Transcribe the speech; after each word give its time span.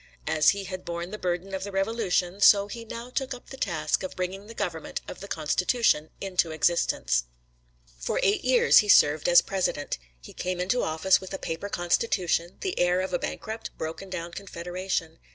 As 0.25 0.49
he 0.49 0.63
had 0.63 0.83
borne 0.83 1.11
the 1.11 1.19
burden 1.19 1.53
of 1.53 1.63
the 1.63 1.71
Revolution, 1.71 2.39
so 2.41 2.65
he 2.67 2.85
now 2.85 3.11
took 3.11 3.35
up 3.35 3.51
the 3.51 3.55
task 3.55 4.01
of 4.01 4.15
bringing 4.15 4.47
the 4.47 4.55
government 4.55 4.99
of 5.07 5.19
the 5.19 5.27
Constitution 5.27 6.09
into 6.19 6.49
existence. 6.49 7.25
For 7.99 8.19
eight 8.23 8.43
years 8.43 8.79
he 8.79 8.89
served 8.89 9.29
as 9.29 9.43
president. 9.43 9.99
He 10.19 10.33
came 10.33 10.59
into 10.59 10.81
office 10.81 11.21
with 11.21 11.35
a 11.35 11.37
paper 11.37 11.69
constitution, 11.69 12.57
the 12.61 12.79
heir 12.79 12.99
of 12.99 13.13
a 13.13 13.19
bankrupt, 13.19 13.77
broken 13.77 14.09
down 14.09 14.31
confederation. 14.31 15.19